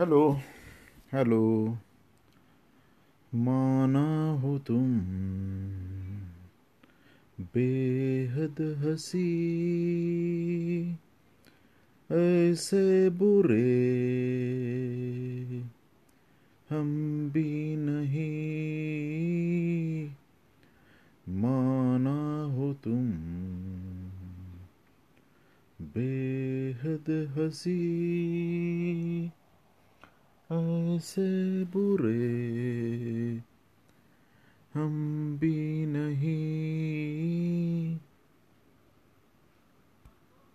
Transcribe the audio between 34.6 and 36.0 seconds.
हम भी नहीं